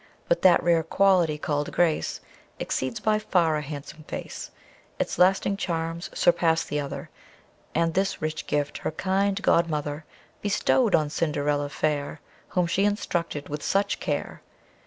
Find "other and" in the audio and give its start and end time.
6.79-7.93